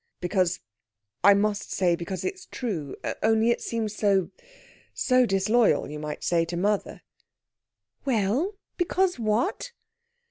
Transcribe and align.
"Because... 0.19 0.59
I 1.23 1.35
must 1.35 1.71
say 1.71 1.93
it 1.93 1.99
because 1.99 2.25
it's 2.25 2.47
true, 2.47 2.95
only 3.21 3.51
it 3.51 3.61
seems 3.61 3.95
so... 3.95 4.31
so 4.95 5.27
disloyal, 5.27 5.91
you 5.91 5.99
might 5.99 6.23
say, 6.23 6.43
to 6.43 6.57
mother...." 6.57 7.03
"Well! 8.03 8.55
Because 8.77 9.19
what?" 9.19 9.73